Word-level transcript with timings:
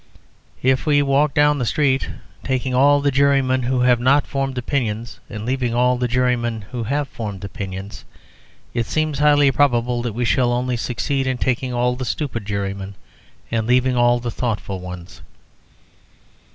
If 0.63 0.87
we 0.87 1.03
walk 1.03 1.35
down 1.35 1.59
the 1.59 1.63
street, 1.67 2.09
taking 2.43 2.73
all 2.73 3.01
the 3.01 3.11
jurymen 3.11 3.61
who 3.61 3.81
have 3.81 3.99
not 3.99 4.25
formed 4.25 4.57
opinions 4.57 5.19
and 5.29 5.45
leaving 5.45 5.75
all 5.75 5.95
the 5.95 6.07
jurymen 6.07 6.63
who 6.71 6.81
have 6.85 7.07
formed 7.07 7.43
opinions, 7.43 8.03
it 8.73 8.87
seems 8.87 9.19
highly 9.19 9.51
probable 9.51 10.01
that 10.01 10.13
we 10.13 10.25
shall 10.25 10.53
only 10.53 10.75
succeed 10.75 11.27
in 11.27 11.37
taking 11.37 11.71
all 11.71 11.95
the 11.95 12.03
stupid 12.03 12.45
jurymen 12.47 12.95
and 13.51 13.67
leaving 13.67 13.95
all 13.95 14.19
the 14.19 14.31
thoughtful 14.31 14.79
ones. 14.79 15.21